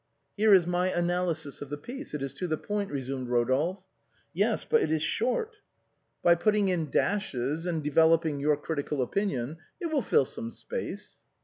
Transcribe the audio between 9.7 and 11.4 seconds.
it will fill some space."